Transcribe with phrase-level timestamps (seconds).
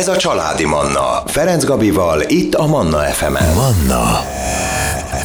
[0.00, 1.22] Ez a Családi Manna.
[1.26, 3.54] Ferenc Gabival, itt a Manna FM-en.
[3.54, 4.04] Manna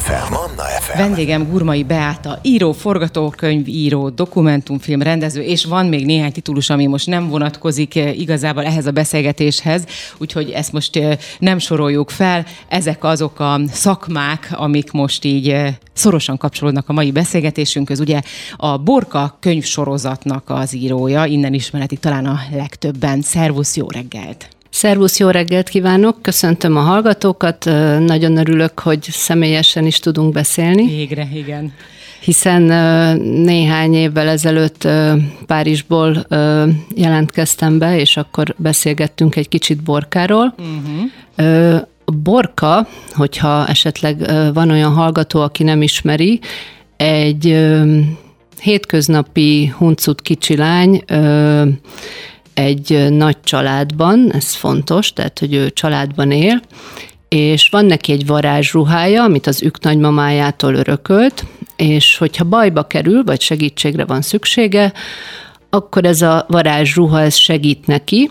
[0.02, 0.32] FM.
[0.32, 0.98] Manna FM.
[0.98, 7.06] Vendégem Gurmai Beáta, író, forgatókönyv, író, dokumentumfilm rendező, és van még néhány titulus, ami most
[7.06, 9.84] nem vonatkozik eh, igazából ehhez a beszélgetéshez,
[10.18, 12.46] úgyhogy ezt most eh, nem soroljuk fel.
[12.68, 18.00] Ezek azok a szakmák, amik most így eh, szorosan kapcsolódnak a mai beszélgetésünkhöz.
[18.00, 18.20] Ugye
[18.56, 23.22] a Borka könyvsorozatnak az írója, innen ismeretik talán a legtöbben.
[23.22, 24.55] Szervusz, jó reggelt!
[24.76, 26.22] Szervusz, jó reggelt kívánok!
[26.22, 27.64] Köszöntöm a hallgatókat,
[27.98, 30.86] nagyon örülök, hogy személyesen is tudunk beszélni.
[30.86, 31.72] Végre, igen.
[32.20, 32.62] Hiszen
[33.22, 34.88] néhány évvel ezelőtt
[35.46, 36.26] Párizsból
[36.94, 40.54] jelentkeztem be, és akkor beszélgettünk egy kicsit Borkáról.
[40.58, 41.80] Uh-huh.
[42.22, 44.16] Borka, hogyha esetleg
[44.52, 46.40] van olyan hallgató, aki nem ismeri,
[46.96, 47.66] egy
[48.60, 51.04] hétköznapi huncut kicsi lány,
[52.56, 56.60] egy nagy családban, ez fontos, tehát hogy ő családban él,
[57.28, 61.44] és van neki egy varázsruhája, amit az ük nagymamájától örökölt,
[61.76, 64.92] és hogyha bajba kerül, vagy segítségre van szüksége,
[65.70, 68.30] akkor ez a varázsruha ez segít neki.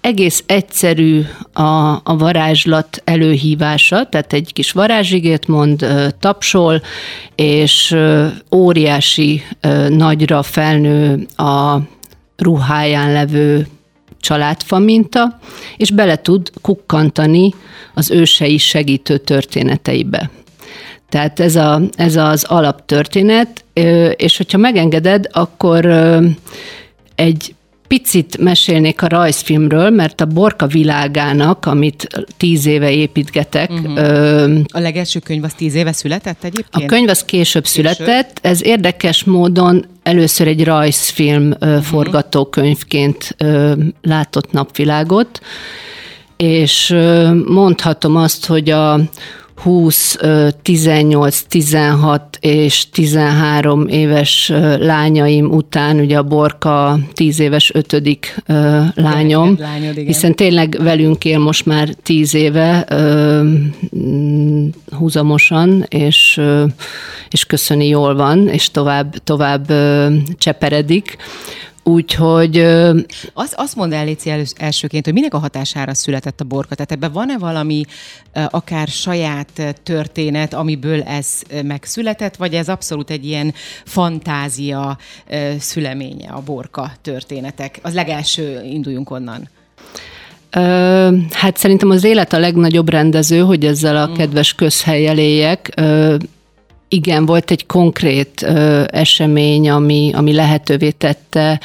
[0.00, 1.62] Egész egyszerű a,
[2.02, 5.86] a varázslat előhívása, tehát egy kis varázsigét mond,
[6.20, 6.82] tapsol,
[7.34, 7.96] és
[8.54, 9.42] óriási
[9.88, 11.78] nagyra felnő a
[12.40, 13.66] ruháján levő
[14.20, 15.38] családfa minta,
[15.76, 17.54] és bele tud kukkantani
[17.94, 20.30] az ősei segítő történeteibe.
[21.08, 23.64] Tehát ez, a, ez az alaptörténet,
[24.16, 25.86] és hogyha megengeded, akkor
[27.14, 27.54] egy
[27.90, 33.70] picit mesélnék a rajzfilmről, mert a Borka világának, amit tíz éve építgetek.
[33.70, 33.98] Uh-huh.
[33.98, 36.84] Ö, a legelső könyv az tíz éve született egyébként?
[36.84, 37.84] A könyv az később, később.
[37.84, 38.38] született.
[38.42, 41.82] Ez érdekes módon először egy rajzfilm uh-huh.
[41.82, 45.40] forgatókönyvként ö, látott napvilágot,
[46.36, 46.96] és
[47.46, 49.00] mondhatom azt, hogy a
[49.62, 50.16] 20,
[50.62, 58.42] 18, 16 és 13 éves lányaim után, ugye a Borka 10 éves ötödik
[58.94, 62.86] lányom, Lányod, hiszen tényleg velünk él most már 10 éve
[64.90, 66.40] húzamosan, és,
[67.30, 69.72] és köszöni jól van, és tovább, tovább
[70.38, 71.16] cseperedik.
[71.82, 72.58] Úgyhogy...
[73.32, 76.74] Azt, azt mondd el, Léci, elsőként, hogy minek a hatására született a borka?
[76.74, 77.84] Tehát ebben van-e valami
[78.32, 83.54] akár saját történet, amiből ez megszületett, vagy ez abszolút egy ilyen
[83.84, 84.98] fantázia
[85.58, 87.78] szüleménye a borka történetek?
[87.82, 89.48] Az legelső induljunk onnan.
[91.30, 94.14] Hát szerintem az élet a legnagyobb rendező, hogy ezzel a mm.
[94.14, 95.80] kedves közhelyel éljek
[96.92, 101.60] igen, volt egy konkrét ö, esemény, ami, ami lehetővé tette,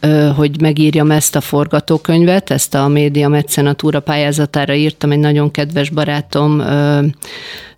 [0.00, 5.10] ö, hogy megírjam ezt a forgatókönyvet, ezt a média mecenatúra pályázatára írtam.
[5.10, 7.06] Egy nagyon kedves barátom, ö,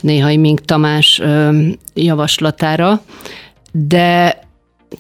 [0.00, 1.58] néhai Mink Tamás ö,
[1.94, 3.02] javaslatára,
[3.72, 4.40] de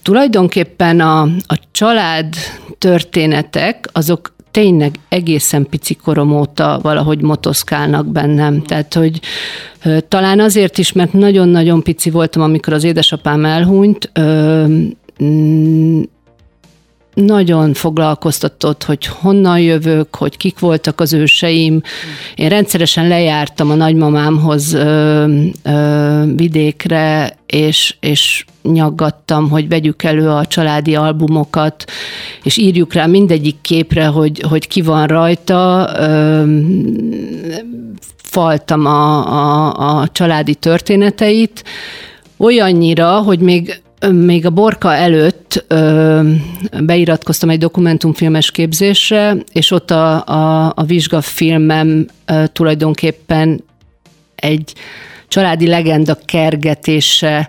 [0.02, 2.34] tulajdonképpen a, a család
[2.78, 8.62] történetek, azok tényleg egészen pici korom óta valahogy motoszkálnak bennem.
[8.62, 9.20] Tehát, hogy
[10.08, 14.10] talán azért is, mert nagyon-nagyon pici voltam, amikor az édesapám elhunyt,
[17.14, 21.82] nagyon foglalkoztatott, hogy honnan jövök, hogy kik voltak az őseim.
[22.34, 25.24] Én rendszeresen lejártam a nagymamámhoz ö,
[25.62, 31.84] ö, vidékre, és, és nyaggattam, hogy vegyük elő a családi albumokat,
[32.42, 35.90] és írjuk rá mindegyik képre, hogy, hogy ki van rajta.
[35.98, 36.42] Ö,
[38.16, 41.64] faltam a, a, a családi történeteit,
[42.36, 46.20] olyannyira, hogy még még a Borka előtt ö,
[46.80, 53.64] beiratkoztam egy dokumentumfilmes képzésre, és ott a, a, a vizsgafilmem ö, tulajdonképpen
[54.34, 54.72] egy
[55.28, 57.48] családi legenda kergetése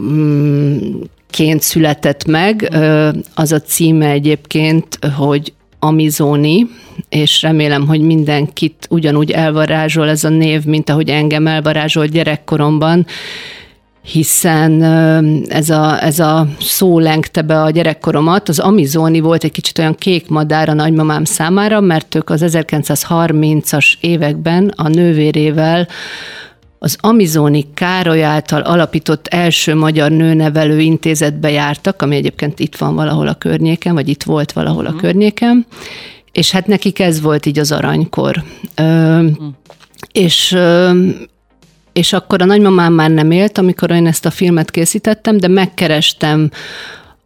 [0.00, 0.76] mm,
[1.30, 2.70] ként született meg.
[3.34, 6.66] Az a címe egyébként, hogy Amizoni,
[7.08, 13.06] és remélem, hogy mindenkit ugyanúgy elvarázsol ez a név, mint ahogy engem elvarázsolt gyerekkoromban,
[14.06, 14.82] hiszen
[15.48, 18.48] ez a, ez a szó lengte be a gyerekkoromat.
[18.48, 23.92] Az Amizoni volt egy kicsit olyan kék madár a nagymamám számára, mert ők az 1930-as
[24.00, 25.88] években a nővérével
[26.78, 33.28] az Amizoni Károly által alapított első magyar nőnevelő intézetbe jártak, ami egyébként itt van valahol
[33.28, 34.94] a környéken, vagy itt volt valahol uh-huh.
[34.94, 35.04] a mhm.
[35.06, 35.66] környéken,
[36.32, 38.42] és hát nekik ez volt így az aranykor.
[38.74, 39.46] Ö, uh-huh.
[40.12, 40.56] És
[41.96, 46.50] és akkor a nagymamám már nem élt, amikor én ezt a filmet készítettem, de megkerestem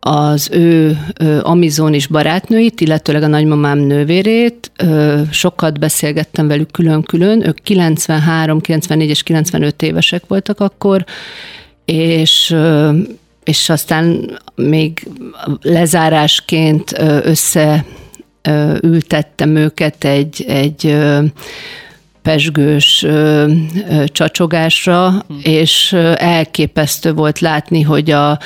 [0.01, 0.99] az ő
[1.43, 4.73] amizonis barátnőit, illetőleg a nagymamám nővérét.
[5.31, 7.47] Sokat beszélgettem velük külön-külön.
[7.47, 11.05] Ők 93, 94 és 95 évesek voltak akkor,
[11.85, 12.57] és
[13.45, 15.09] és aztán még
[15.63, 16.95] lezárásként
[18.43, 20.97] összeültettem őket egy, egy
[22.23, 23.53] pesgős ö,
[23.91, 25.35] ö, csacsogásra, hm.
[25.43, 28.39] és elképesztő volt látni, hogy a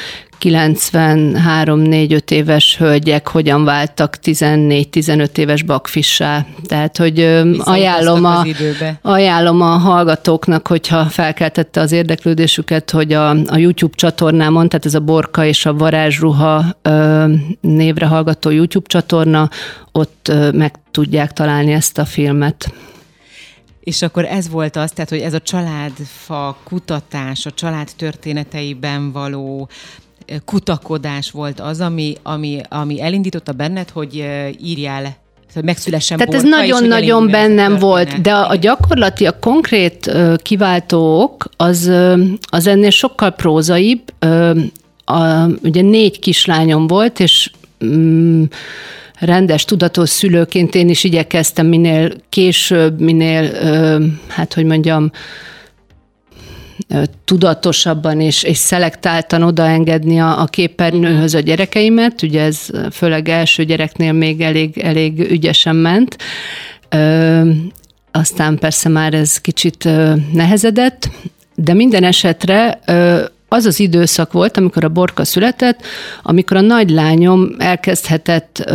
[0.45, 6.47] 93-4-5 éves hölgyek hogyan váltak 14-15 éves bakfissá.
[6.67, 7.21] Tehát, hogy
[7.59, 8.45] ajánlom a,
[9.03, 15.01] ajánlom a hallgatóknak, hogyha felkeltette az érdeklődésüket, hogy a, a YouTube csatornámon, tehát ez a
[15.01, 17.25] Borka és a Varázsruha ö,
[17.61, 19.51] névre hallgató YouTube csatorna,
[19.93, 22.73] ott ö, meg tudják találni ezt a filmet.
[23.85, 29.69] És akkor ez volt az, tehát, hogy ez a családfa kutatás, a család történeteiben való
[30.45, 34.15] kutakodás volt az, ami, ami, ami elindította benned, hogy
[34.61, 35.23] írjál
[35.55, 40.35] hogy megszülessen Tehát ez nagyon-nagyon bennem volt, de a, a gyakorlati, a konkrét uh,
[41.57, 42.21] az, uh,
[42.51, 44.01] az ennél sokkal prózaibb.
[44.27, 44.61] Uh,
[45.05, 48.49] a, ugye négy kislányom volt, és um,
[49.19, 53.51] rendes, tudatos szülőként én is igyekeztem minél később, minél,
[54.29, 55.11] hát hogy mondjam,
[57.25, 64.13] tudatosabban és, és szelektáltan odaengedni a, a képernyőhöz a gyerekeimet, ugye ez főleg első gyereknél
[64.13, 66.17] még elég, elég ügyesen ment.
[68.11, 69.89] Aztán persze már ez kicsit
[70.33, 71.11] nehezedett,
[71.55, 72.79] de minden esetre
[73.55, 75.81] az az időszak volt, amikor a borka született,
[76.23, 78.71] amikor a nagylányom elkezdhetett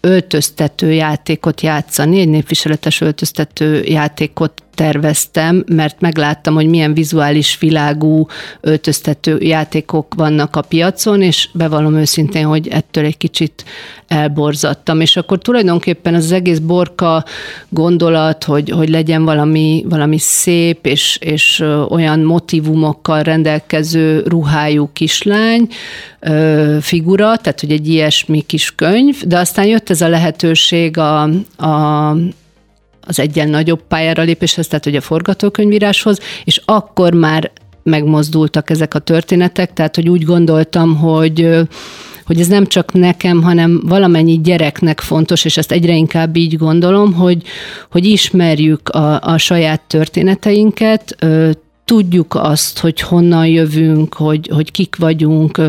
[0.00, 8.26] öltöztető játékot játszani, egy népviseletes öltöztető játékot terveztem, mert megláttam, hogy milyen vizuális világú
[8.60, 13.64] öltöztető játékok vannak a piacon, és bevallom őszintén, hogy ettől egy kicsit
[14.06, 15.00] elborzattam.
[15.00, 17.24] És akkor tulajdonképpen az egész borka
[17.68, 25.68] gondolat, hogy, hogy legyen valami, valami szép és, és olyan motivumokkal rendelkező ruhájú kislány,
[26.80, 31.22] figura, tehát hogy egy ilyesmi kis könyv, de aztán jött ez a lehetőség a,
[31.56, 32.16] a
[33.06, 37.52] az egyen nagyobb pályára lépéshez, tehát hogy a forgatókönyvíráshoz, és akkor már
[37.82, 41.66] megmozdultak ezek a történetek, tehát hogy úgy gondoltam, hogy
[42.26, 47.12] hogy ez nem csak nekem, hanem valamennyi gyereknek fontos, és ezt egyre inkább így gondolom,
[47.12, 47.42] hogy,
[47.90, 51.16] hogy ismerjük a, a saját történeteinket,
[51.84, 55.60] tudjuk azt, hogy honnan jövünk, hogy, hogy kik vagyunk,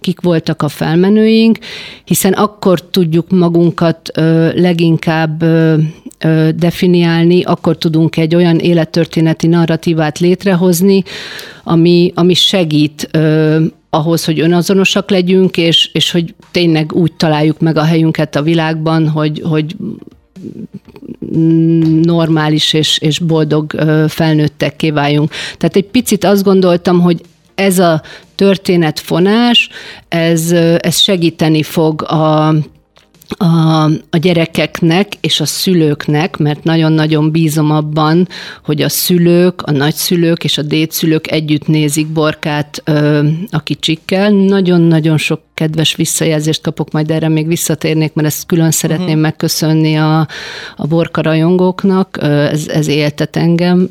[0.00, 1.58] kik voltak a felmenőink,
[2.04, 4.10] hiszen akkor tudjuk magunkat
[4.54, 5.44] leginkább
[6.54, 11.02] definiálni, akkor tudunk egy olyan élettörténeti narratívát létrehozni,
[11.64, 13.10] ami, ami segít
[13.90, 19.08] ahhoz, hogy önazonosak legyünk, és, és hogy tényleg úgy találjuk meg a helyünket a világban,
[19.08, 19.76] hogy, hogy
[22.02, 23.74] normális és, és boldog
[24.08, 25.30] felnőttekké váljunk.
[25.58, 27.20] Tehát egy picit azt gondoltam, hogy
[27.54, 28.02] ez a
[28.34, 29.68] történetfonás,
[30.08, 32.54] ez, ez segíteni fog a
[33.36, 38.28] a, a gyerekeknek és a szülőknek, mert nagyon-nagyon bízom abban,
[38.64, 44.30] hogy a szülők, a nagyszülők és a dédszülők együtt nézik Borkát ö, a kicsikkel.
[44.30, 49.22] Nagyon-nagyon sok kedves visszajelzést kapok, majd erre még visszatérnék, mert ezt külön szeretném uh-huh.
[49.22, 50.26] megköszönni a,
[50.76, 53.88] a Borka rajongóknak, ez, ez éltet engem.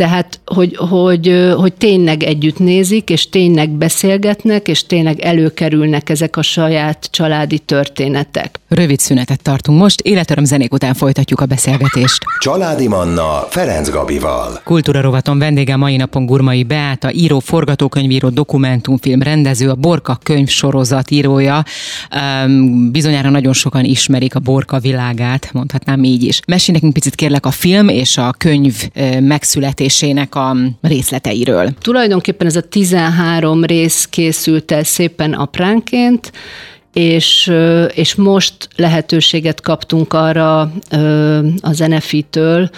[0.00, 6.42] Tehát, hogy, hogy, hogy tényleg együtt nézik, és tényleg beszélgetnek, és tényleg előkerülnek ezek a
[6.42, 8.60] saját családi történetek.
[8.68, 12.18] Rövid szünetet tartunk most, életöröm zenék után folytatjuk a beszélgetést.
[12.38, 14.60] Családi Manna Ferenc Gabival.
[14.64, 21.64] Kultúra rovaton vendége mai napon Gurmai Beáta, író, forgatókönyvíró, dokumentumfilm rendező, a Borka könyvsorozat írója.
[22.90, 26.40] Bizonyára nagyon sokan ismerik a Borka világát, mondhatnám így is.
[26.46, 28.88] Mesélj nekünk picit kérlek a film és a könyv
[29.20, 31.70] megszületés készítésének a részleteiről.
[31.80, 36.32] Tulajdonképpen ez a 13 rész készült el szépen apránként,
[36.92, 37.52] és,
[37.94, 40.72] és most lehetőséget kaptunk arra
[41.60, 42.70] az NFI-től,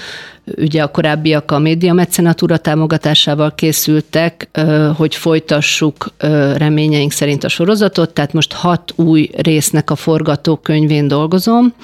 [0.57, 4.50] ugye a korábbiak a média mecenatúra támogatásával készültek,
[4.97, 6.12] hogy folytassuk
[6.57, 11.75] reményeink szerint a sorozatot, tehát most hat új résznek a forgatókönyvén dolgozom,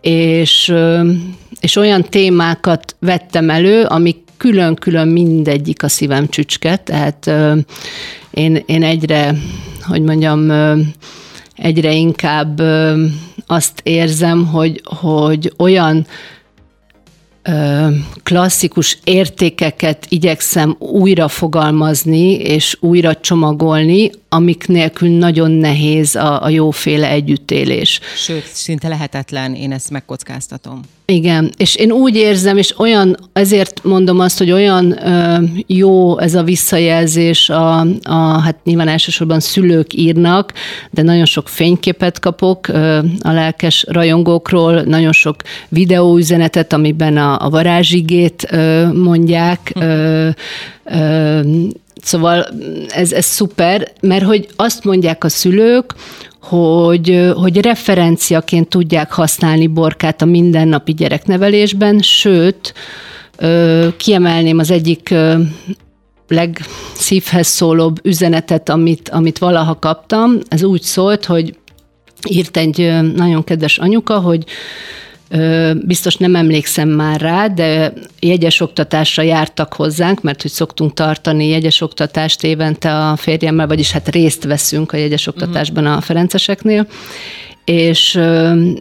[0.00, 0.74] és,
[1.60, 7.30] és olyan témákat vettem elő, amik külön-külön mindegyik a szívem csücske, tehát
[8.30, 9.34] én, én egyre,
[9.82, 10.50] hogy mondjam,
[11.56, 12.62] egyre inkább
[13.46, 16.06] azt érzem, hogy, hogy olyan
[18.22, 27.08] klasszikus értékeket igyekszem újra fogalmazni és újra csomagolni, amik nélkül nagyon nehéz a, a jóféle
[27.08, 28.00] együttélés.
[28.16, 30.80] Sőt, szinte lehetetlen, én ezt megkockáztatom.
[31.06, 36.34] Igen, és én úgy érzem, és olyan, ezért mondom azt, hogy olyan ö, jó ez
[36.34, 40.52] a visszajelzés, a, a, hát nyilván elsősorban szülők írnak,
[40.90, 45.36] de nagyon sok fényképet kapok ö, a lelkes rajongókról, nagyon sok
[45.68, 50.28] videóüzenetet, amiben a, a varázsigét ö, mondják, ö,
[50.84, 51.40] ö,
[52.02, 52.48] Szóval
[52.88, 55.94] ez, ez szuper, mert hogy azt mondják a szülők,
[56.42, 62.74] hogy, hogy referenciaként tudják használni borkát a mindennapi gyereknevelésben, sőt,
[63.96, 65.14] kiemelném az egyik
[66.28, 70.38] legszívhez szólóbb üzenetet, amit, amit valaha kaptam.
[70.48, 71.56] Ez úgy szólt, hogy
[72.28, 74.44] írt egy nagyon kedves anyuka, hogy
[75.74, 81.80] biztos nem emlékszem már rá, de jegyes oktatásra jártak hozzánk, mert hogy szoktunk tartani jegyes
[81.80, 86.86] oktatást évente a férjemmel, vagyis hát részt veszünk a jegyes oktatásban a Ferenceseknél,
[87.64, 88.20] és,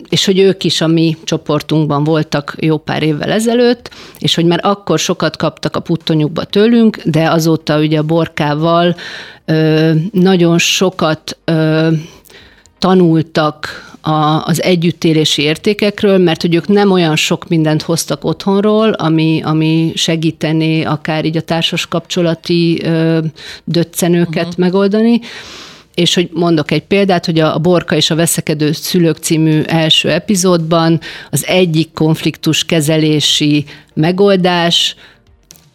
[0.10, 3.89] és hogy ők is a mi csoportunkban voltak jó pár évvel ezelőtt,
[4.20, 8.96] és hogy már akkor sokat kaptak a puttonyukba tőlünk, de azóta ugye a borkával
[10.12, 11.38] nagyon sokat
[12.79, 19.41] tanultak a, az együttélési értékekről, mert hogy ők nem olyan sok mindent hoztak otthonról, ami,
[19.43, 23.20] ami segítené akár így a társas kapcsolati ö,
[23.63, 24.58] döccenőket uh-huh.
[24.58, 25.20] megoldani,
[25.93, 31.00] és hogy mondok egy példát, hogy a Borka és a Veszekedő Szülők című első epizódban
[31.31, 34.96] az egyik konfliktus kezelési megoldás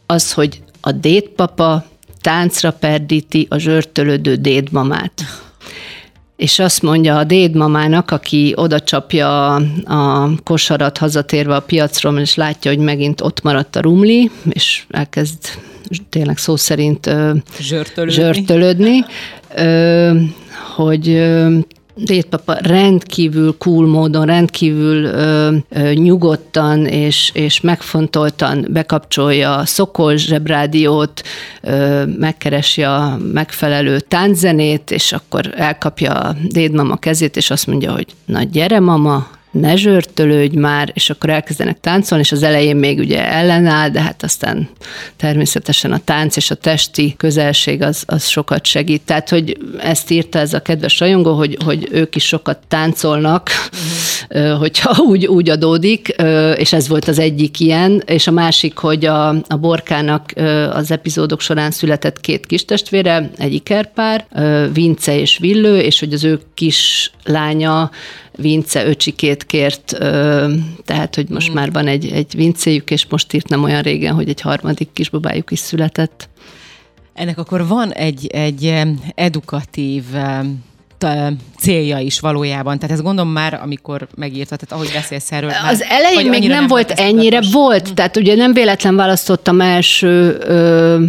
[0.06, 1.84] az, hogy a dédpapa
[2.20, 5.22] táncra perdíti a zsörtölődő dédmamát
[6.36, 12.70] és azt mondja a dédmamának, aki oda csapja a, kosarat hazatérve a piacról, és látja,
[12.70, 15.38] hogy megint ott maradt a rumli, és elkezd
[16.08, 17.10] tényleg szó szerint
[17.60, 19.04] zsörtölődni, zsörtölődni
[20.74, 21.06] hogy
[21.98, 31.22] Dédpapa rendkívül cool módon, rendkívül ö, ö, nyugodtan és, és megfontoltan bekapcsolja a Szokol zsebrádiót,
[31.60, 38.06] ö, megkeresi a megfelelő tánczenét, és akkor elkapja a dédmama kezét, és azt mondja, hogy
[38.24, 39.26] na gyere mama,
[39.60, 44.22] ne zsörtölődj már, és akkor elkezdenek táncolni, és az elején még ugye ellenáll, de hát
[44.22, 44.68] aztán
[45.16, 49.02] természetesen a tánc és a testi közelség az, az sokat segít.
[49.02, 53.50] Tehát, hogy ezt írta ez a kedves rajongó, hogy, hogy ők is sokat táncolnak,
[54.58, 56.08] hogyha úgy, úgy adódik,
[56.56, 60.32] és ez volt az egyik ilyen, és a másik, hogy a, a Borkának
[60.72, 64.26] az epizódok során született két kis testvére, egy ikerpár,
[64.72, 67.90] Vince és Villő, és hogy az ő kis lánya
[68.36, 69.96] Vince öcsikét kért,
[70.84, 71.54] tehát, hogy most mm.
[71.54, 75.50] már van egy, egy Vincéjük, és most írt nem olyan régen, hogy egy harmadik kisbabájuk
[75.50, 76.28] is született.
[77.14, 78.82] Ennek akkor van egy, egy
[79.14, 80.04] edukatív
[81.58, 82.78] célja is valójában.
[82.78, 85.50] Tehát ez gondolom már, amikor megírtad, tehát ahogy beszélsz erről.
[85.50, 90.36] Már, az elején még nem, nem volt ennyire, volt, tehát ugye nem véletlen választottam első
[90.40, 91.04] ö,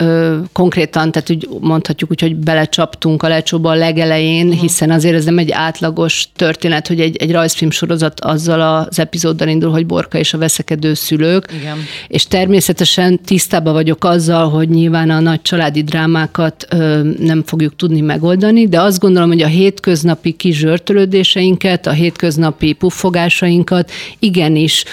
[0.00, 4.60] ö, konkrétan, tehát úgy mondhatjuk úgy, hogy belecsaptunk a lecsóba a legelején, uh-huh.
[4.60, 9.48] hiszen azért ez nem egy átlagos történet, hogy egy, egy rajzfilm sorozat azzal az epizóddal
[9.48, 11.52] indul, hogy Borka és a veszekedő szülők.
[11.60, 11.76] Igen.
[12.08, 18.00] És természetesen tisztában vagyok azzal, hogy nyilván a nagy családi drámákat ö, nem fogjuk tudni
[18.00, 24.84] megoldani, de azt gondolom, hogy a hétköznapi kizsörtölődéseinket, a hétköznapi puffogásainkat igenis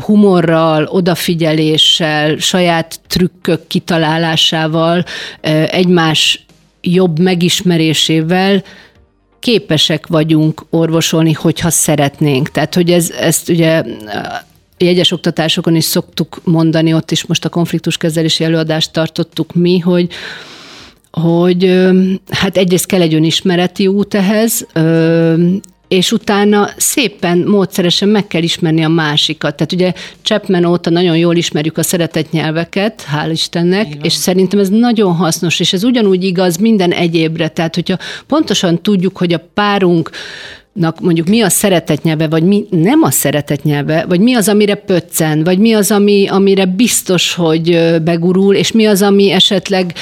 [0.00, 5.04] humorral, odafigyeléssel, saját trükkök kitalálásával,
[5.66, 6.46] egymás
[6.80, 8.62] jobb megismerésével
[9.38, 12.50] képesek vagyunk orvosolni, hogyha szeretnénk.
[12.50, 13.84] Tehát, hogy ez, ezt ugye
[14.78, 20.08] jegyes oktatásokon is szoktuk mondani, ott is most a konfliktuskezelési előadást tartottuk mi, hogy
[21.20, 21.88] hogy
[22.30, 24.66] hát egyrészt kell egy önismereti út ehhez,
[25.88, 29.56] és utána szépen, módszeresen meg kell ismerni a másikat.
[29.56, 34.00] Tehát ugye Chapman óta nagyon jól ismerjük a szeretett nyelveket, hál' Istennek, Igen.
[34.02, 37.48] és szerintem ez nagyon hasznos, és ez ugyanúgy igaz minden egyébre.
[37.48, 40.10] Tehát, hogyha pontosan tudjuk, hogy a párunk
[41.00, 45.58] mondjuk mi a szeretetnyelve, vagy mi nem a szeretetnyelve, vagy mi az, amire pöccen, vagy
[45.58, 49.94] mi az, ami, amire biztos, hogy begurul, és mi az, ami esetleg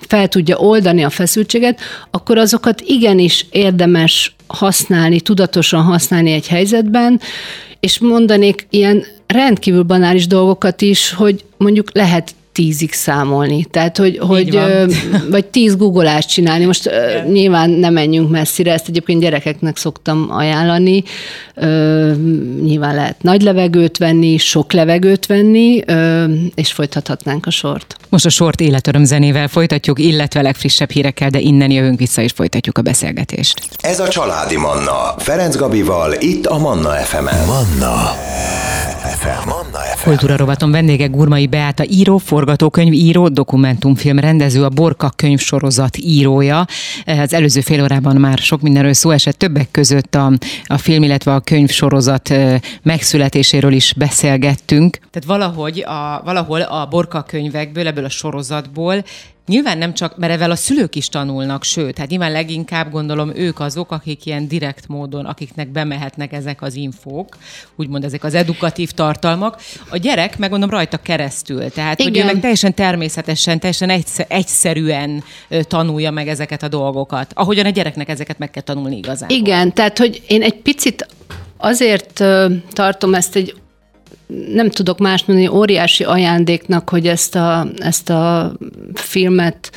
[0.00, 7.20] fel tudja oldani a feszültséget, akkor azokat igenis érdemes használni, tudatosan használni egy helyzetben,
[7.80, 13.64] és mondanék ilyen rendkívül banális dolgokat is, hogy mondjuk lehet tízig számolni.
[13.64, 14.58] Tehát, hogy, hogy
[15.30, 16.64] vagy tíz googolást csinálni.
[16.64, 17.26] Most Igen.
[17.26, 21.02] nyilván nem menjünk messzire, ezt egyébként gyerekeknek szoktam ajánlani.
[22.62, 25.82] Nyilván lehet nagy levegőt venni, sok levegőt venni,
[26.54, 27.96] és folytathatnánk a sort.
[28.08, 32.78] Most a sort életöröm zenével folytatjuk, illetve legfrissebb hírekkel, de innen jövünk vissza, és folytatjuk
[32.78, 33.60] a beszélgetést.
[33.80, 35.14] Ez a Családi Manna.
[35.18, 37.46] Ferenc Gabival, itt a Manna FM-en.
[37.46, 38.14] Manna
[39.24, 39.48] FM.
[39.48, 40.08] Manna FM.
[40.08, 46.66] Kultúra rovaton vendége Gurmai Beáta író, forgatókönyv író, dokumentumfilm rendező, a Borka könyv sorozat írója.
[47.04, 50.32] Az előző fél órában már sok mindenről szó esett, többek között a,
[50.64, 52.34] a film, illetve a könyv sorozat
[52.82, 54.98] megszületéséről is beszélgettünk.
[55.10, 59.04] Tehát valahogy a, valahol a Borka könyvekből, ebből a sorozatból
[59.46, 63.60] Nyilván nem csak, mert ezzel a szülők is tanulnak, sőt, hát nyilván leginkább gondolom ők
[63.60, 67.36] azok, akik ilyen direkt módon, akiknek bemehetnek ezek az infók,
[67.76, 69.60] úgymond ezek az edukatív tartalmak.
[69.90, 71.70] A gyerek, megmondom, rajta keresztül.
[71.70, 72.12] Tehát, Igen.
[72.12, 77.32] hogy ő meg teljesen természetesen, teljesen egyszerűen tanulja meg ezeket a dolgokat.
[77.34, 79.30] Ahogyan a gyereknek ezeket meg kell tanulni igazán.
[79.30, 81.06] Igen, tehát, hogy én egy picit
[81.56, 82.24] azért
[82.72, 83.54] tartom ezt egy
[84.52, 88.52] nem tudok más mondani, óriási ajándéknak, hogy ezt a, ezt a
[88.94, 89.70] filmet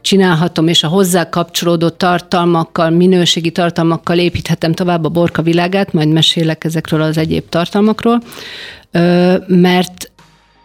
[0.00, 6.64] csinálhatom, és a hozzá kapcsolódó tartalmakkal, minőségi tartalmakkal építhetem tovább a borka világát, majd mesélek
[6.64, 8.22] ezekről az egyéb tartalmakról,
[9.46, 10.08] mert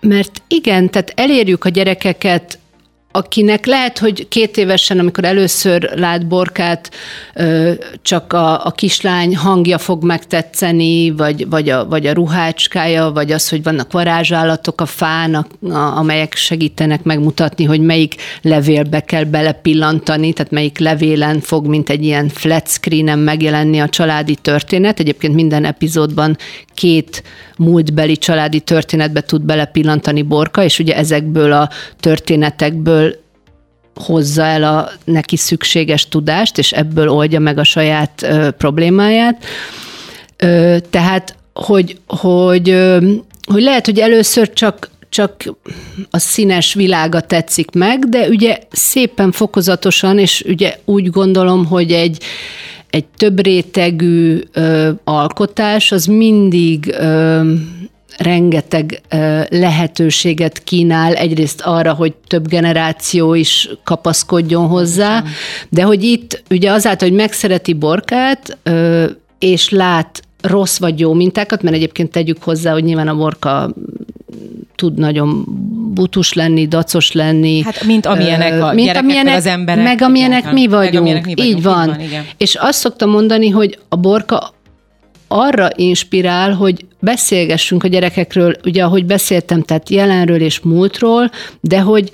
[0.02, 2.60] mert igen, tehát elérjük a gyerekeket
[3.12, 6.92] akinek lehet, hogy két évesen, amikor először lát borkát,
[8.02, 13.50] csak a, a kislány hangja fog megtetszeni, vagy, vagy, a, vagy a ruhácskája, vagy az,
[13.50, 20.34] hogy vannak varázsállatok a fán, a, a, amelyek segítenek megmutatni, hogy melyik levélbe kell belepillantani,
[20.34, 25.00] tehát melyik levélen fog, mint egy ilyen flat screenen megjelenni a családi történet.
[25.00, 26.38] Egyébként minden epizódban
[26.74, 27.24] két
[27.58, 33.09] múltbeli családi történetbe tud belepillantani Borka, és ugye ezekből a történetekből
[34.00, 39.46] hozza el a neki szükséges tudást, és ebből oldja meg a saját ö, problémáját.
[40.38, 43.12] Ö, tehát, hogy, hogy, ö,
[43.52, 45.44] hogy lehet, hogy először csak csak
[46.10, 52.24] a színes világa tetszik meg, de ugye szépen fokozatosan, és ugye úgy gondolom, hogy egy,
[52.90, 57.42] egy több rétegű ö, alkotás az mindig ö,
[58.20, 59.02] rengeteg
[59.50, 65.24] lehetőséget kínál, egyrészt arra, hogy több generáció is kapaszkodjon hozzá,
[65.70, 68.58] de hogy itt ugye azáltal, hogy megszereti Borkát,
[69.40, 73.74] és lát rossz vagy jó mintákat, mert egyébként tegyük hozzá, hogy nyilván a borka
[74.76, 75.44] tud nagyon
[75.94, 77.62] butus lenni, dacos lenni.
[77.64, 79.84] Hát mint amilyenek a mint amilyenek, az emberek.
[79.84, 80.94] Meg amilyenek igen, mi vagyunk.
[80.94, 81.56] Meg amilyenek mi vagyunk.
[81.56, 81.88] Így van.
[81.88, 82.26] Így van igen.
[82.38, 84.54] És azt szoktam mondani, hogy a borka
[85.32, 92.10] arra inspirál, hogy beszélgessünk a gyerekekről, ugye ahogy beszéltem, tehát jelenről és múltról, de hogy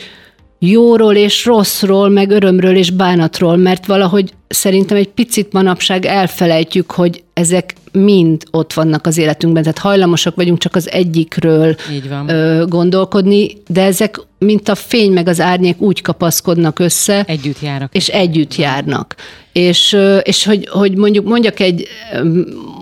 [0.59, 7.23] jóról és rosszról, meg örömről és bánatról, mert valahogy szerintem egy picit manapság elfelejtjük, hogy
[7.33, 12.29] ezek mind ott vannak az életünkben, tehát hajlamosak vagyunk csak az egyikről Így van.
[12.29, 17.23] Ö, gondolkodni, de ezek, mint a fény meg az árnyék úgy kapaszkodnak össze.
[17.27, 17.93] Együtt járnak.
[17.95, 19.15] És együtt járnak.
[19.57, 21.87] És, és hogy, hogy mondjuk mondjak egy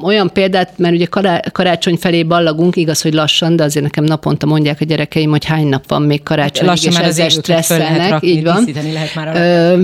[0.03, 1.05] olyan példát, mert ugye
[1.51, 5.67] karácsony felé ballagunk, igaz, hogy lassan, de azért nekem naponta mondják a gyerekeim, hogy hány
[5.67, 8.23] nap van még karácsony, hát és ezzel stresszelnek.
[8.23, 8.67] így van.
[8.93, 9.83] Lehet már Ö,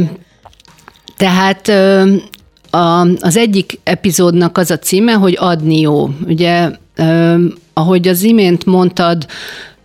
[1.17, 1.67] tehát
[2.69, 6.10] a, az egyik epizódnak az a címe, hogy adni jó.
[6.28, 6.69] Ugye,
[7.73, 9.25] ahogy az imént mondtad,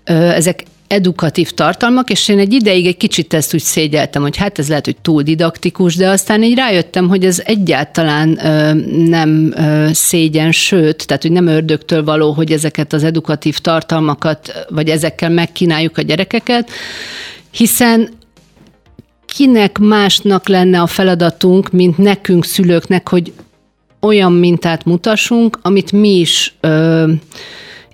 [0.04, 4.68] ezek edukatív tartalmak, és én egy ideig egy kicsit ezt úgy szégyeltem, hogy hát ez
[4.68, 8.72] lehet, hogy túl didaktikus, de aztán így rájöttem, hogy ez egyáltalán ö,
[9.08, 14.88] nem ö, szégyen, sőt, tehát hogy nem ördögtől való, hogy ezeket az edukatív tartalmakat, vagy
[14.88, 16.70] ezekkel megkínáljuk a gyerekeket,
[17.50, 18.08] hiszen
[19.26, 23.32] kinek másnak lenne a feladatunk, mint nekünk szülőknek, hogy
[24.00, 27.12] olyan mintát mutassunk, amit mi is ö,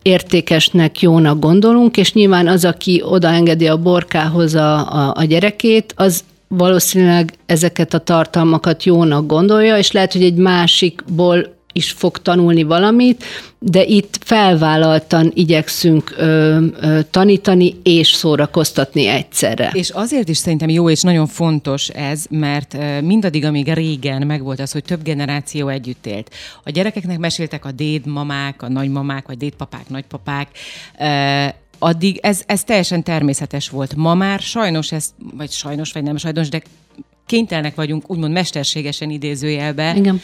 [0.02, 6.24] értékesnek, jónak gondolunk, és nyilván az, aki odaengedi a borkához a, a, a gyerekét, az
[6.48, 13.24] valószínűleg ezeket a tartalmakat jónak gondolja, és lehet, hogy egy másikból is fog tanulni valamit,
[13.58, 19.70] de itt felvállaltan igyekszünk ö, ö, tanítani és szórakoztatni egyszerre.
[19.72, 24.72] És azért is szerintem jó és nagyon fontos ez, mert mindaddig, amíg régen megvolt az,
[24.72, 26.34] hogy több generáció együtt élt.
[26.64, 30.48] A gyerekeknek meséltek a dédmamák, a nagymamák, vagy dédpapák, nagypapák,
[31.78, 33.94] addig ez, ez teljesen természetes volt.
[33.94, 36.62] Ma már sajnos ez, vagy sajnos, vagy nem sajnos, de
[37.30, 40.20] kénytelnek vagyunk úgymond mesterségesen idézőjelbe Igen.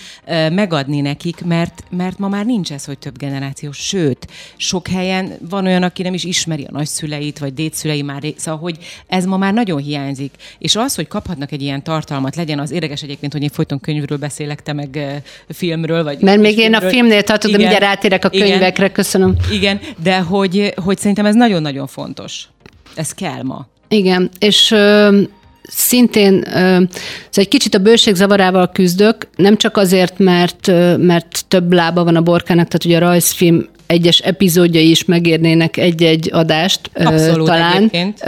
[0.53, 3.77] megadni nekik, mert, mert ma már nincs ez, hogy több generációs.
[3.77, 8.61] Sőt, sok helyen van olyan, aki nem is ismeri a nagyszüleit, vagy dédszülei már, szóval,
[8.61, 10.35] hogy ez ma már nagyon hiányzik.
[10.59, 14.19] És az, hogy kaphatnak egy ilyen tartalmat, legyen az érdekes egyébként, hogy én folyton könyvről
[14.19, 16.21] beszélek, te meg filmről, vagy...
[16.21, 19.37] Mert még én a filmnél tartod, de mindjárt rátérek a könyvekre, igen, köszönöm.
[19.53, 22.49] Igen, de hogy, hogy szerintem ez nagyon-nagyon fontos.
[22.95, 23.67] Ez kell ma.
[23.89, 25.23] Igen, és ö,
[25.67, 26.89] szintén szóval
[27.31, 32.21] egy kicsit a bőség zavarával küzdök, nem csak azért, mert, mert több lába van a
[32.21, 36.81] borkának, tehát ugye a rajzfilm egyes epizódjai is megérnének egy-egy adást.
[36.95, 37.77] Abszolút talán.
[37.77, 38.23] Egyébként.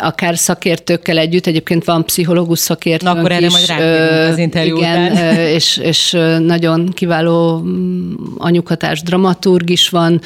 [0.00, 3.06] Akár szakértőkkel együtt, egyébként van pszichológus szakértő.
[3.06, 3.82] Na, akkor erre majd
[4.30, 5.36] az interjú igen, után.
[5.36, 10.20] és, és nagyon kiváló mm, anyukatás dramaturg is van,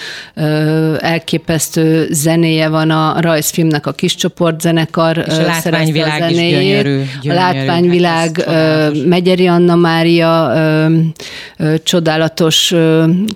[0.99, 7.03] elképesztő zenéje van a rajzfilmnek, a kis csoportzenekar és a látványvilág a is gyönyörű, gyönyörű.
[7.29, 10.53] A látványvilág, hát Megyeri Anna Mária
[11.83, 12.75] csodálatos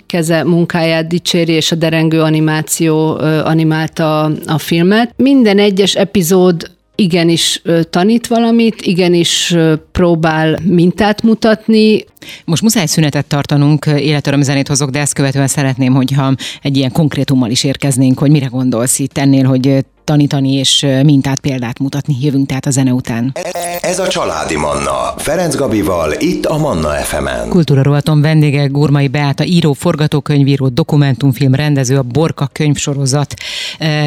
[0.07, 5.13] keze munkája munkáját dicséri, és a derengő animáció animálta a filmet.
[5.17, 9.55] Minden egyes epizód igenis tanít valamit, igenis
[9.93, 12.05] próbál mintát mutatni.
[12.45, 17.51] Most muszáj szünetet tartanunk, életöröm zenét hozok, de ezt követően szeretném, hogyha egy ilyen konkrétummal
[17.51, 22.17] is érkeznénk, hogy mire gondolsz itt ennél, hogy tanítani és mintát, példát mutatni.
[22.21, 23.37] Jövünk tehát a zene után.
[23.81, 25.15] Ez a Családi Manna.
[25.17, 27.49] Ferenc Gabival, itt a Manna FM-en.
[27.49, 33.35] Kultúra rovaton vendége Gurmai Beáta, író, forgatókönyvíró, dokumentumfilm rendező, a Borka könyvsorozat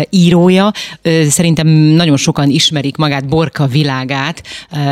[0.09, 0.71] írója.
[1.29, 4.43] Szerintem nagyon sokan ismerik magát Borka világát.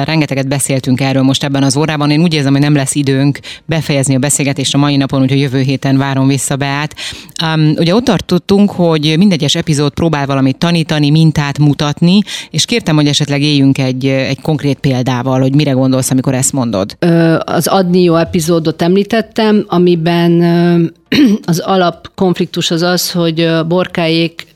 [0.03, 2.11] Rengeteget beszéltünk erről most ebben az órában.
[2.11, 5.61] Én úgy érzem, hogy nem lesz időnk befejezni a beszélgetést a mai napon, úgyhogy jövő
[5.61, 6.95] héten várom vissza Beát.
[7.43, 12.95] Um, ugye ott tartottunk, hogy mindegyes epizód próbál valamit tanítani, tanítani, mintát mutatni, és kértem,
[12.95, 16.97] hogy esetleg éljünk egy, egy konkrét példával, hogy mire gondolsz, amikor ezt mondod.
[17.39, 20.41] Az Adnió epizódot említettem, amiben
[21.51, 24.47] az alap konfliktus az az, hogy borkáék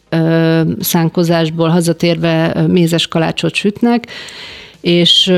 [0.79, 4.07] szánkozásból hazatérve mézes kalácsot sütnek,
[4.81, 5.33] és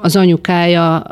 [0.00, 1.06] az anyukája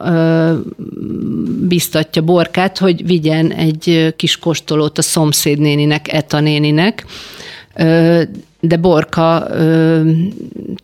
[1.69, 7.05] biztatja Borkát, hogy vigyen egy kis kostolót a szomszédnéninek, Eta néninek,
[8.61, 9.47] de Borka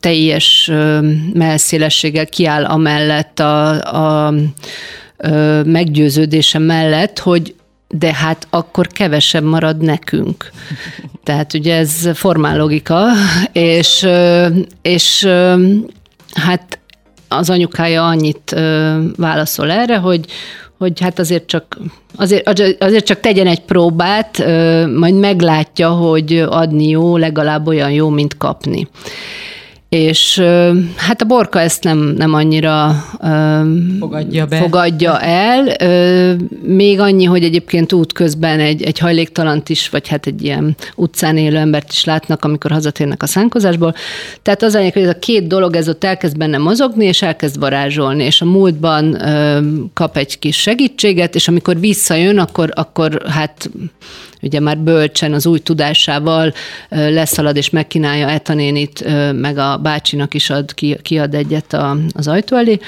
[0.01, 4.35] teljes ö, melszélességgel kiáll amellett a, a
[5.65, 7.55] meggyőződése mellett, hogy
[7.89, 10.51] de hát akkor kevesebb marad nekünk.
[11.25, 13.07] Tehát ugye ez formál logika,
[13.53, 14.07] és,
[14.83, 15.29] és
[16.35, 16.79] hát
[17.29, 18.57] az anyukája annyit
[19.17, 20.27] válaszol erre, hogy
[20.85, 21.79] hogy hát azért csak,
[22.17, 22.49] azért,
[22.83, 24.39] azért csak tegyen egy próbát,
[24.97, 28.89] majd meglátja, hogy adni jó, legalább olyan jó, mint kapni.
[29.95, 30.43] És
[30.97, 33.05] hát a borka ezt nem, nem annyira
[33.99, 34.57] fogadja, be.
[34.57, 35.77] fogadja el.
[36.63, 41.57] Még annyi, hogy egyébként útközben egy, egy hajléktalant is, vagy hát egy ilyen utcán élő
[41.57, 43.95] embert is látnak, amikor hazatérnek a szánkozásból.
[44.43, 47.59] Tehát az anyag, hogy ez a két dolog, ez ott elkezd benne mozogni, és elkezd
[47.59, 49.19] varázsolni, és a múltban
[49.93, 53.71] kap egy kis segítséget, és amikor visszajön, akkor, akkor hát
[54.45, 56.53] ugye már bölcsen az új tudásával
[56.89, 62.79] leszalad és megkínálja etanénit, meg a bácsinak is ad, kiad egyet a, az ajtó elé,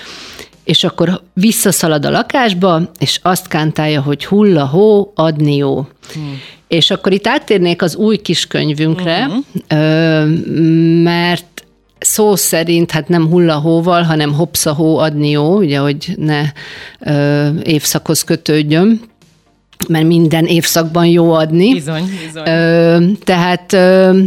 [0.65, 5.87] és akkor visszaszalad a lakásba, és azt kántálja, hogy hulla hó, adni jó.
[6.13, 6.41] Hmm.
[6.69, 9.83] És akkor itt áttérnék az új kiskönyvünkre, uh-huh.
[11.03, 11.65] mert
[11.99, 16.43] szó szerint hát nem hullahóval, hanem hopszahó adni jó, ugye, hogy ne
[17.01, 19.01] ö, évszakhoz kötődjön
[19.89, 21.73] mert minden évszakban jó adni.
[21.73, 22.49] Bizony, bizony.
[22.49, 24.19] Ö, tehát ö,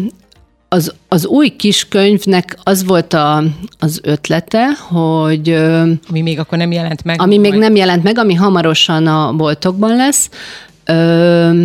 [0.69, 3.43] az, az új kiskönyvnek az volt a,
[3.79, 5.49] az ötlete, hogy...
[6.09, 7.21] Ami még akkor nem jelent meg.
[7.21, 7.51] Ami majd.
[7.51, 10.29] még nem jelent meg, ami hamarosan a boltokban lesz.
[10.85, 11.63] Ö,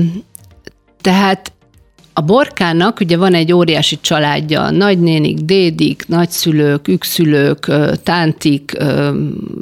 [1.00, 1.52] tehát
[2.16, 7.72] a borkának ugye van egy óriási családja, nagynénik, dédik, nagyszülők, ükszülők,
[8.03, 8.77] tántik.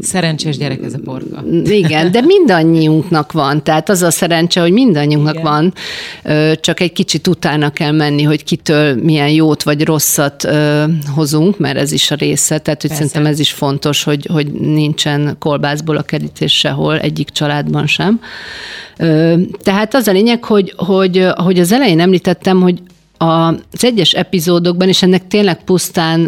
[0.00, 1.44] Szerencsés gyerek ez a borka.
[1.64, 5.44] Igen, de mindannyiunknak van, tehát az a szerencse, hogy mindannyiunknak igen.
[5.44, 5.74] van,
[6.60, 10.48] csak egy kicsit utána kell menni, hogy kitől milyen jót vagy rosszat
[11.14, 13.06] hozunk, mert ez is a része, tehát hogy Persze.
[13.06, 18.20] szerintem ez is fontos, hogy, hogy nincsen kolbászból a kerítés sehol, egyik családban sem.
[19.62, 22.00] Tehát az a lényeg, hogy, hogy, hogy az elején
[22.46, 22.82] említettem, hogy
[23.18, 26.24] az egyes epizódokban, és ennek tényleg pusztán,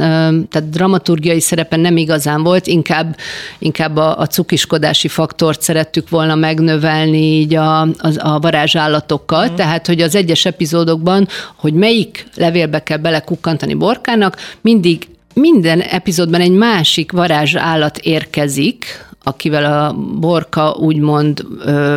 [0.48, 3.16] tehát dramaturgiai szerepen nem igazán volt, inkább,
[3.58, 9.54] inkább a, a cukiskodási faktort szerettük volna megnövelni így a, a, a varázsállatokkal, mm.
[9.54, 16.52] tehát hogy az egyes epizódokban, hogy melyik levélbe kell belekukkantani borkának, mindig minden epizódban egy
[16.52, 18.84] másik varázsállat érkezik,
[19.22, 21.94] akivel a Borka úgymond ö,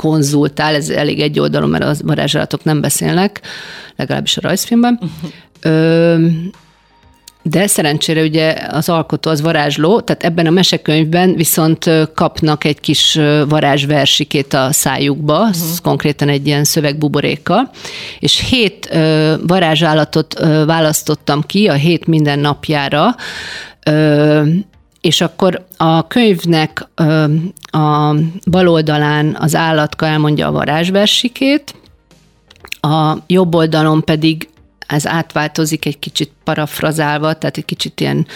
[0.00, 3.40] konzultál, ez elég egy oldalon, mert a varázsállatok nem beszélnek,
[3.96, 4.98] legalábbis a rajzfilmben.
[5.60, 6.26] Ö,
[7.42, 13.18] de szerencsére ugye az alkotó az varázsló, tehát ebben a mesekönyvben viszont kapnak egy kis
[13.48, 15.76] varázsversikét a szájukba, uh-huh.
[15.82, 17.70] konkrétan egy ilyen szövegbuborékkal,
[18.18, 18.98] és hét
[19.46, 23.14] varázsállatot választottam ki a hét minden napjára,
[25.00, 26.88] és akkor a könyvnek
[27.70, 28.14] a
[28.50, 31.74] bal oldalán az állatka elmondja a varázsversikét,
[32.80, 34.48] a jobb oldalon pedig
[34.86, 38.26] ez átváltozik egy kicsit parafrazálva, tehát egy kicsit ilyen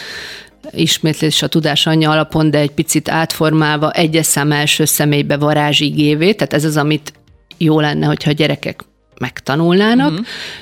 [0.71, 6.53] ismétlés a tudás anyja alapon, de egy picit átformálva egyes szám első személybe varázsigévé, tehát
[6.53, 7.13] ez az, amit
[7.59, 8.85] jó lenne, hogyha a gyerekek
[9.19, 10.11] megtanulnának.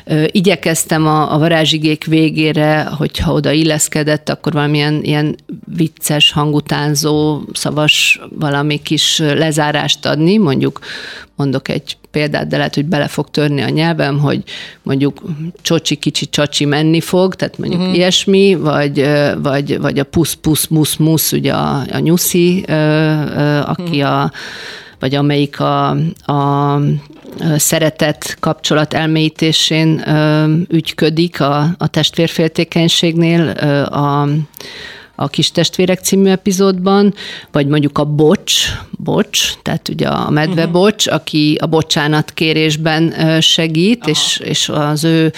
[0.06, 0.24] Uh-huh.
[0.30, 5.36] Igyekeztem a, a varázsigék végére, hogyha oda illeszkedett, akkor valamilyen ilyen
[5.76, 10.78] vicces, hangutánzó, szavas valami kis lezárást adni, mondjuk
[11.36, 14.42] mondok egy példát, de lehet, hogy bele fog törni a nyelvem, hogy
[14.82, 15.22] mondjuk
[15.62, 17.96] csocsi, kicsi, csacsi menni fog, tehát mondjuk uh-huh.
[17.96, 19.08] ilyesmi, vagy,
[19.42, 22.62] vagy, vagy a pusz, pusz, musz, musz, ugye a, a nyuszi,
[23.66, 24.22] aki uh-huh.
[24.22, 24.32] a
[24.98, 25.88] vagy amelyik a,
[26.32, 26.78] a
[27.56, 30.04] szeretet kapcsolat elmélyítésén
[30.68, 33.48] ügyködik a, a testvérféltékenységnél,
[33.90, 34.28] a,
[35.14, 37.14] a Kis testvérek című epizódban,
[37.52, 40.72] vagy mondjuk a Bocs, Bocs, tehát ugye a medve uh-huh.
[40.72, 44.10] Bocs, aki a bocsánat kérésben segít, Aha.
[44.10, 45.32] és, és az ő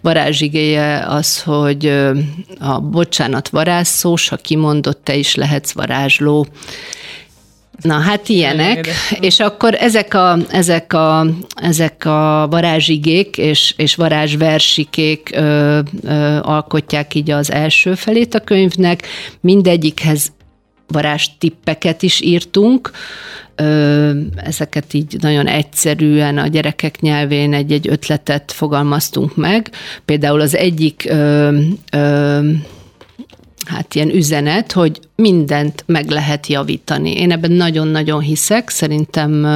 [0.00, 1.86] varázsigéje az, hogy
[2.58, 6.46] a bocsánat varázszós, ha kimondott, te is lehetsz varázsló.
[7.82, 8.88] Na hát ilyenek,
[9.20, 17.14] és akkor ezek a, ezek a, ezek a varázsigék és, és varázsversikék ö, ö, alkotják
[17.14, 19.06] így az első felét a könyvnek,
[19.40, 20.32] mindegyikhez
[20.86, 22.90] varázstippeket is írtunk,
[23.54, 29.70] ö, ezeket így nagyon egyszerűen a gyerekek nyelvén egy-egy ötletet fogalmaztunk meg.
[30.04, 31.58] Például az egyik ö,
[31.92, 32.50] ö,
[33.68, 37.12] hát ilyen üzenet, hogy mindent meg lehet javítani.
[37.12, 39.46] Én ebben nagyon-nagyon hiszek, szerintem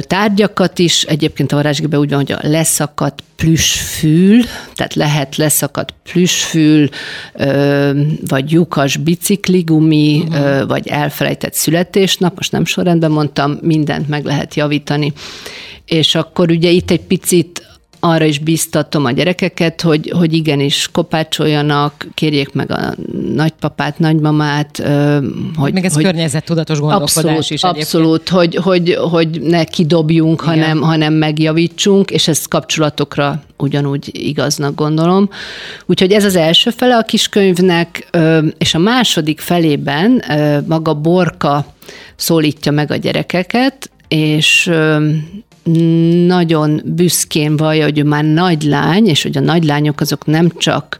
[0.00, 4.42] tárgyakat is, egyébként a varázsgében úgy van, hogy a leszakadt plüssfül,
[4.74, 6.88] tehát lehet leszakadt plüssfül,
[8.28, 10.66] vagy lyukas bicikligumi, uh-huh.
[10.66, 15.12] vagy elfelejtett születésnap, most nem sorrendben mondtam, mindent meg lehet javítani.
[15.84, 17.66] És akkor ugye itt egy picit
[18.06, 22.94] arra is biztatom a gyerekeket, hogy, hogy igenis kopácsoljanak, kérjék meg a
[23.34, 24.82] nagypapát, nagymamát.
[25.56, 30.80] Hogy, Még ez hogy környezettudatos gondolkodás abszolút, is Abszolút, hogy, hogy, hogy ne kidobjunk, hanem,
[30.80, 35.28] hanem megjavítsunk, és ez kapcsolatokra ugyanúgy igaznak gondolom.
[35.86, 38.10] Úgyhogy ez az első fele a kiskönyvnek,
[38.58, 40.22] és a második felében
[40.66, 41.66] maga Borka
[42.16, 44.70] szólítja meg a gyerekeket, és
[46.26, 50.96] nagyon büszkén vallja, hogy ő már nagy lány, és hogy a nagylányok azok nem csak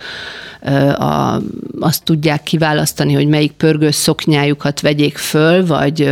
[0.98, 1.40] a,
[1.80, 6.10] azt tudják kiválasztani, hogy melyik pörgős szoknyájukat vegyék föl, vagy,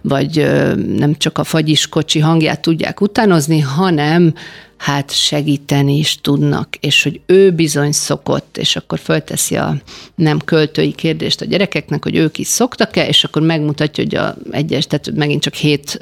[0.00, 0.50] vagy
[0.96, 4.34] nem csak a fagyiskocsi hangját tudják utánozni, hanem
[4.82, 9.76] hát segíteni is tudnak, és hogy ő bizony szokott, és akkor fölteszi a
[10.14, 14.86] nem költői kérdést a gyerekeknek, hogy ők is szoktak-e, és akkor megmutatja, hogy a egyes,
[14.86, 15.98] tehát megint csak hét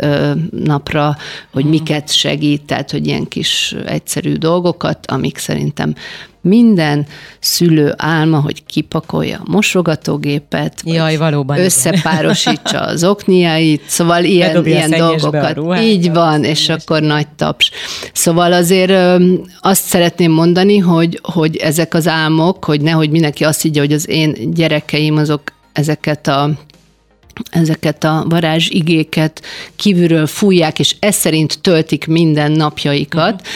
[0.50, 1.16] napra,
[1.52, 1.72] hogy mhm.
[1.72, 5.94] miket segít, tehát hogy ilyen kis egyszerű dolgokat, amik szerintem
[6.40, 7.06] minden
[7.40, 12.88] szülő álma, hogy kipakolja a mosogatógépet, Jaj, valóban összepárosítsa igen.
[12.94, 15.54] az okniait, szóval ilyen, ilyen dolgokat.
[15.54, 17.70] Ruhát, Így van, és akkor nagy taps.
[18.12, 19.20] Szóval azért
[19.60, 24.08] azt szeretném mondani, hogy, hogy ezek az álmok, hogy nehogy mindenki azt higgye, hogy az
[24.08, 26.50] én gyerekeim azok ezeket a
[27.50, 29.42] ezeket a varázsigéket
[29.76, 33.46] kívülről fújják, és ez szerint töltik minden napjaikat.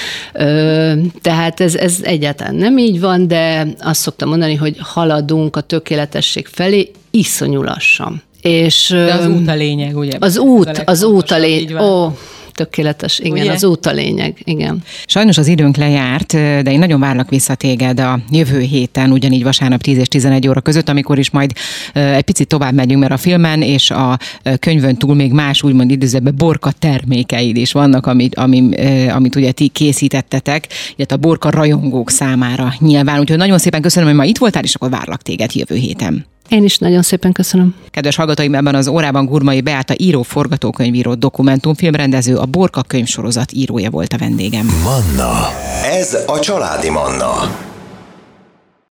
[1.21, 6.47] Tehát ez, ez egyáltalán nem így van, de azt szoktam mondani, hogy haladunk a tökéletesség
[6.47, 8.23] felé iszonyú lassan.
[8.41, 10.17] És, de az út a lényeg, ugye?
[10.21, 11.81] Az út, az út a lényeg.
[11.81, 12.17] Ó,
[12.55, 13.53] tökéletes, igen, Ugye?
[13.53, 14.83] az út a lényeg, igen.
[15.07, 19.81] Sajnos az időnk lejárt, de én nagyon várlak vissza téged a jövő héten, ugyanígy vasárnap
[19.81, 21.53] 10 és 11 óra között, amikor is majd
[21.93, 24.19] egy picit tovább megyünk, mert a filmen és a
[24.59, 29.69] könyvön túl még más úgymond időzőben borka termékeid is vannak, amit, amit, amit ugye ti
[29.69, 33.21] készítettetek, illetve a borka rajongók számára nyilván.
[33.21, 36.27] Úgyhogy nagyon szépen köszönöm, hogy ma itt voltál, és akkor várlak téged jövő héten.
[36.49, 37.75] Én is nagyon szépen köszönöm.
[37.91, 44.13] Kedves hallgatóim, ebben az órában Gurmai Beáta író, forgatókönyvíró, dokumentumfilmrendező, a Borka könyvsorozat írója volt
[44.13, 44.67] a vendégem.
[44.83, 45.49] Manna.
[45.85, 47.33] Ez a családi Manna.